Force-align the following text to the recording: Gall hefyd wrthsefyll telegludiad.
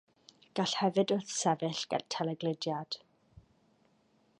Gall 0.59 0.71
hefyd 0.79 1.13
wrthsefyll 1.15 2.03
telegludiad. 2.17 2.99